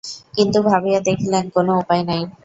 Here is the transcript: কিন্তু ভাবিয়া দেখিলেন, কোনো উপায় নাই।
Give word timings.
কিন্তু 0.33 0.57
ভাবিয়া 0.61 0.99
দেখিলেন, 0.99 1.43
কোনো 1.49 1.71
উপায় 1.77 2.03
নাই। 2.03 2.21